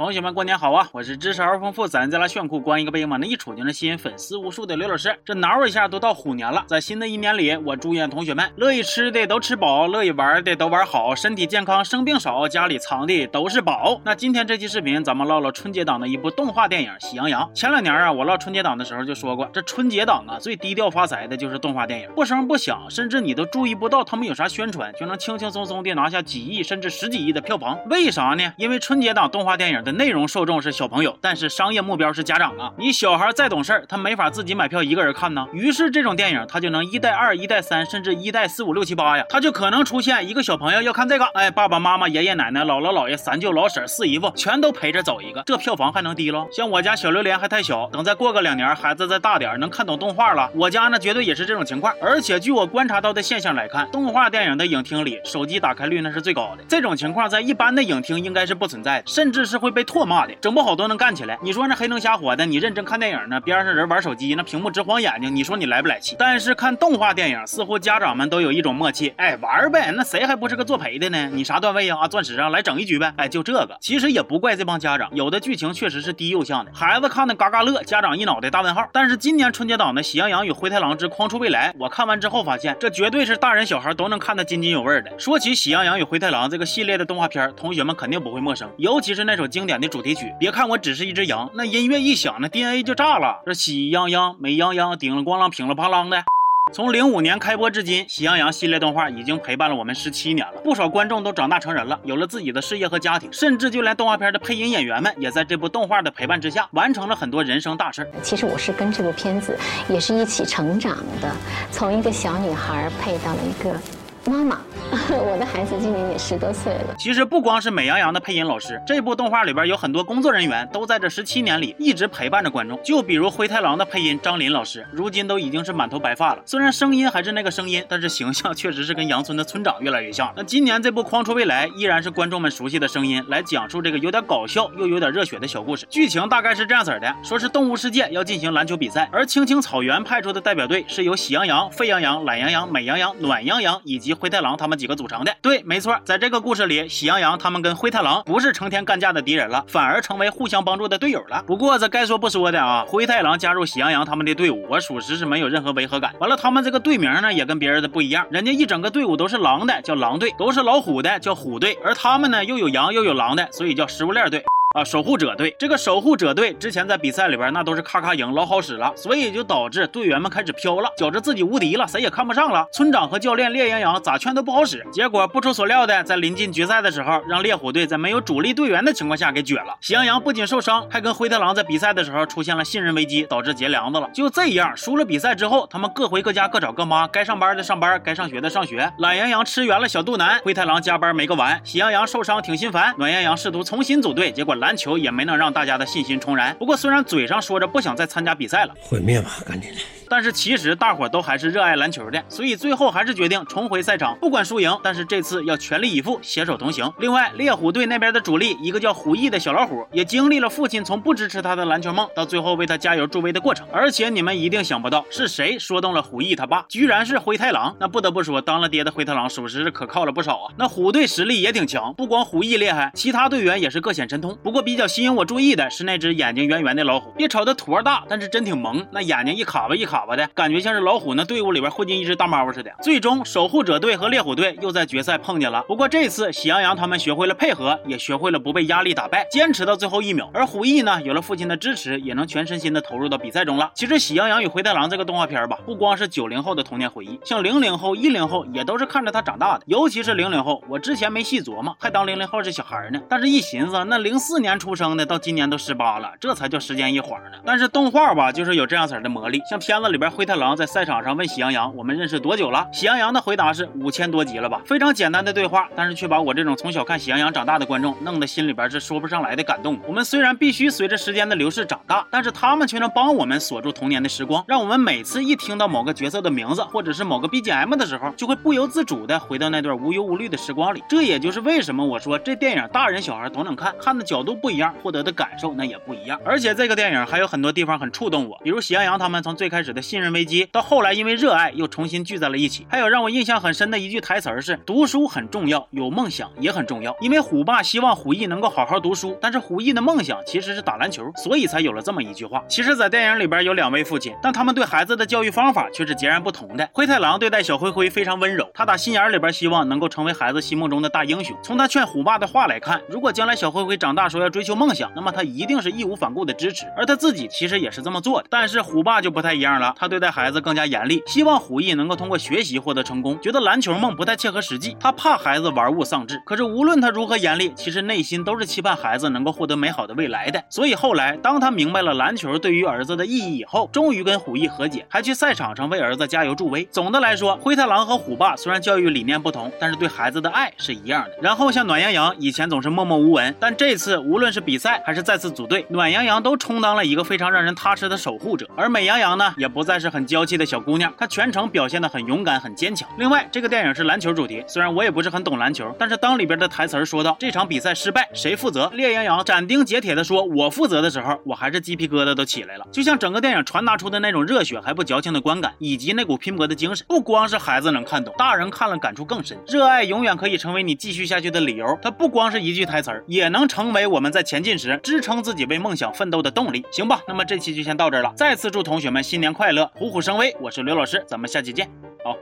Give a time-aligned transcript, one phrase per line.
[0.00, 0.88] 同学们，过年好啊！
[0.92, 5.14] 我是知识而丰富，咱再来炫酷，光一个背影往那一杵就能吸引粉丝无数的刘老师。
[5.26, 14.00] 这挠一下都到虎年了，在新的一年里，我祝愿同学们乐意吃的都吃饱，乐意玩的都玩好，身体健康，生病少，家里藏的都是宝。
[14.02, 17.42] 那今天这期视频，咱们唠唠春节档的一部动画电影《喜羊羊》。
[17.52, 27.78] 前两年啊，我唠春节档的时候就说过，这春节档啊最低调发财的就是动画电影，不声不响，甚至你都注意不到他们有啥宣传，就能轻轻松松的拿下几亿甚至十几亿的票房。
[27.90, 28.50] 为啥呢？
[28.56, 32.72] 因为春节档动画电影的内容受众是小朋友，但是商业目标是家长啊！
[32.78, 35.46] 你小孩再懂事他没法自己买票一个人看呢。
[35.52, 46.46] 于是这种电影他就能一带二、一带三，甚至一带四五六七八呀，他就可能出现一个小朋友要看这个，哎，爸爸妈妈、爷爷奶奶、姥姥姥爷、三舅老婶、四姨夫全都陪着走一个，这票房还能低喽？
[46.52, 51.94] 像我家小榴莲还太小，等再过个两年，孩子再大点，能看懂动画了，我家呢绝对也是这种情况。
[52.00, 60.34] 而且据我观察到的现象来看，动画电影的影厅里手机打开率那是最高的，这种情况在一般的影厅应该是不存在的，甚至是会被被唾骂的。
[60.42, 61.38] 整不好都能干起来。
[61.42, 66.16] 你说那黑灯瞎火的，你认真看电影呢，边上人玩手机，那屏幕直晃眼睛，你说你来不来气？
[66.18, 71.30] 但是看动画电影，似乎家长们都有一种默契，哎，玩呗，那谁还不是个作陪的呢？
[71.32, 71.96] 你啥段位呀？
[71.98, 73.14] 啊，钻石啊，来整一局呗。
[73.16, 78.86] 哎，就这个，其实也不怪这帮家长，有的剧情确实是低幼向的，孩子看的嘎嘎乐，家长一脑袋大问号。
[78.92, 85.10] 但是今年春节档的《喜羊羊与灰太狼之筐出未来》，我看完之后发现，这绝对是大人小孩都能看得津津有味的。
[85.18, 90.34] 说起《喜羊羊与灰太狼》这个系列的动画片，同学们肯定不会陌生，尤其是那首经经典的主题曲。
[90.38, 93.42] 别看我只是一只羊，那音乐一响，那 DNA 就炸了。
[93.44, 96.24] 这喜羊羊、美羊羊，顶了咣啷，乒了啪啷的。
[96.72, 100.54] 从零五年开播至今，喜羊羊系列动画已经陪伴了我们十七年了。
[100.64, 108.10] 不少观众都长大成人了，有了自己的事业和家庭，甚至就连动画片的配音演员们，也在这部动画的陪伴之下，完成了很多人生大事。
[108.22, 109.54] 其实我是跟这部片子
[109.90, 111.30] 也是一起成长的，
[111.70, 113.78] 从一个小女孩配到了一个。
[114.26, 114.60] 妈妈，
[115.10, 116.94] 我的孩子今年也十多岁了。
[116.98, 122.78] 其实不光是美羊羊的配音老师，这部动画里边有很多工作人员都在这十七年里一直陪伴着观众。
[122.82, 126.42] 就比如灰太狼的配音张林老师，如今都已经是满头白发了。
[126.44, 130.34] 虽然声音还是那个声音，但是形象确实是跟羊村的村长越来越像了。
[130.36, 135.86] 那今年这部《框出未来》依然是观众们熟悉的声音来讲述这个有点搞笑又有点热血的小故事。
[135.88, 145.34] 剧情大概是这样子的：说是动物世界要进行篮球比赛，而青青草原派出的代表队是由喜羊羊、沸羊羊、懒羊羊、美羊羊、暖羊羊以及灰太狼他们几个组成的。
[145.42, 151.42] 对，没错，在这个故事里，喜羊羊他们跟灰太狼不是成天干架的敌人了，反而成为互相帮助的队友了。
[151.46, 156.14] 不过这该说不说的啊，灰太狼加入喜羊羊他们的队伍，我属实是没有任何违和感。
[156.18, 164.44] 完了，他们这个队名呢，也跟别人的不一样，人家一整个队伍都是狼的，叫狼队；都是老虎的，叫虎队；而他们呢，又有羊又有狼的，所以叫食物链队。
[164.72, 172.64] 啊，守护者队这个守护者队之前在比赛里边那都是咔咔赢，老好使了，所以就导致队员们开始飘了，觉着自己无敌了，谁也看不上了。
[172.72, 179.76] 村长和教练烈阳阳咋劝都不好使，结果不出所料的，在临近决赛的时候，让烈火队在没有主力队员的情况下给撅了。
[179.80, 184.08] 喜羊羊不仅受伤，还跟灰太狼在比赛的时候出现了信任危机，导致结梁子了。
[184.14, 188.88] 就这样，输了比赛之后，他们各回各家，各找各妈，该上班的上班，该上学的上学。
[188.98, 195.40] 懒羊羊吃圆了小肚腩，灰太狼加班没个完，喜羊羊受伤挺心烦，暖羊羊试图重新组队，结果篮球也没能。
[195.40, 196.54] 让大家的信心重燃。
[196.56, 199.78] 不过，虽然嘴上说着不想再参加比赛了，毁灭吧，赶紧的。
[200.10, 206.92] 但是其实大伙都还是热爱篮球的，所以最后还是决定重回赛场，不管输赢，但是这次要全力以赴，携手同行。
[206.98, 213.64] 另外，猎虎队那边的主力，一个叫虎翼的小老虎，也经历了父亲从不支持他的篮球梦，到最后为他加油助威的过程。
[213.72, 217.76] 而且你们一定想不到是谁说动了虎翼他爸，居然是灰太狼。
[217.78, 220.52] 那不得不说，当了爹的灰太狼属实是可靠了不少啊。
[220.58, 224.36] 那虎队实力也挺强，不光虎翼厉害，其他队员也是各显神通。
[224.42, 230.80] 不过比较吸引我注意的是那只眼睛圆圆的老虎，别瞅它坨大，但是真挺萌，那眼睛一卡巴一卡巴的感觉像是。
[230.80, 235.62] 老虎那队伍里边混进一只大猫似的，最终守护者队和猎虎队又在决赛碰见了。
[235.68, 240.30] 不过这次喜羊羊他们学会了配合，也学会了不被压力打败，坚持到最后一秒。
[240.32, 243.70] 而虎翼呢，有了父亲的支持，也能全身心的投入到比赛中了。
[243.74, 249.64] 其实《喜羊羊与灰太狼》这个动画片吧，不光是九零后的童年回忆，像零零后、一零后也都是看着他长大的。
[249.66, 252.98] 尤其是零零后，我之前没细琢磨，还当零零后是小孩呢。
[253.06, 257.38] 但是一寻思，那零四年出生的到今年都十八了，这才叫时间一晃呢。
[257.44, 260.70] 但是动画吧，就是有这样子的魔力，像片子里边灰太狼在。
[260.70, 269.76] 赛场上问喜羊羊：“我们认识多久了？”喜羊羊的回答是：“五千多集了吧。”非常简单的对话，但是却把我这种从小看喜羊羊长大的观众弄得心里边是说不上来的感动。
[269.84, 280.84] 我们虽然必须随着时间的流逝长大，但是他们却能帮我们锁住童年的时光，让我们每次一听到某个角色的名字或者是某个 BGM 的时候，就会不由自主的回到那段无忧无虑的时光里。
[280.88, 286.16] 这也就是为什么我说这电影大人小孩都能看，看的角度不一样，获得的感受那也不一样。
[286.24, 289.79] 而且这个电影还有很多地方很触动我，比如喜羊羊他们从最开始的。
[289.80, 292.66] 的信任危机，到后来因为热爱又重新聚在了一起。
[292.68, 296.94] 还有让我印象很深的一句台词是：读书很重要，有梦想也很重要。
[297.00, 302.42] 因为虎爸希望虎翼能够好好读书，但是虎翼的梦想其实是打篮球，所以才有了这么一句话。
[302.46, 306.68] 其实，在电影里边有两位父亲，但他们对孩子的教育方法却是截然不同的。
[306.74, 311.34] 灰太狼对待小灰灰非常温柔，他打心眼里边希望能够成为孩子心目中的大英雄。
[311.42, 318.28] 从他劝虎爸的话来看，如果将来小灰灰长大说要追求梦想，那么他一定是义无反顾的支持，而他自己其实也是这么做的。
[318.28, 326.20] 但是虎爸就不太一样了，他对待孩子更加严厉，希望虎翼能够通过学习获得成功，觉得篮球梦不太切合实际，他怕孩子玩物丧志。
[326.24, 330.42] 可是无论他如何严厉，其实内心都是期盼孩子能够获得美好的未来的。
[330.48, 336.64] 所以后来当他明白了篮球对于儿子的意义以后，终于跟虎翼和解，还去赛场上为儿子加油助威。
[336.70, 341.10] 总的来说，灰太狼和虎爸虽然教育理念不同，但是对孩子的爱是一样的。
[341.20, 348.48] 然后像暖羊羊以前总是默默无闻，但这次无论是比赛还是再次组队，暖羊羊都充当了一个非常让人踏实的守护者。
[348.56, 352.88] 而美羊羊呢，也不再是很娇气的小姑娘，她全程表现得很勇敢、很坚强。
[352.98, 362.66] 另外，这个电影是篮球主题，虽然我也不是很懂篮球，但是当里边的台词说到这场比赛失败谁负责，烈阳阳斩钉截铁地说我负责的时候，我还是鸡皮疙瘩都起来了。
[362.70, 369.36] 就像整个电影传达出的那种热血还不矫情的观感，以及那股拼搏的精神，不光是孩子能看懂，大人看了感触更深。
[369.46, 376.64] 热爱永远可以成为你继续下去的理由，它不光是一句台词，也能成为我们在前进时支撑自己为梦想奋斗的动力。
[376.70, 378.12] 行吧，那么这期就先到这儿了。
[378.16, 380.36] 再次祝同学们新年快快乐虎虎生威。
[380.38, 381.66] 我是刘老师咱们下期见。
[382.04, 382.14] 好。